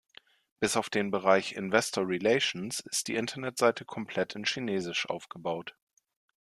[0.59, 5.75] Bis auf den Bereich „Investor Relations“ ist die Internetseite komplett in chinesisch aufgebaut.